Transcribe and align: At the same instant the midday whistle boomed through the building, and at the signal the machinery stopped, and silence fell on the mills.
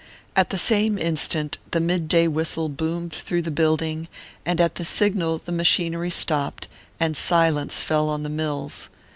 At 0.35 0.49
the 0.49 0.57
same 0.57 0.97
instant 0.97 1.59
the 1.69 1.79
midday 1.79 2.25
whistle 2.27 2.69
boomed 2.69 3.13
through 3.13 3.43
the 3.43 3.51
building, 3.51 4.07
and 4.47 4.59
at 4.59 4.73
the 4.73 4.83
signal 4.83 5.37
the 5.37 5.51
machinery 5.51 6.09
stopped, 6.09 6.67
and 6.99 7.15
silence 7.15 7.83
fell 7.83 8.09
on 8.09 8.23
the 8.23 8.27
mills. 8.29 8.89